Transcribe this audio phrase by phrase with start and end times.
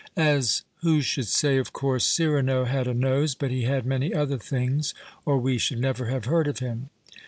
[0.17, 4.39] As who should say, of course Cyrano had a nose, but he had many other
[4.39, 4.95] things,
[5.27, 6.89] or we should never have heard of him.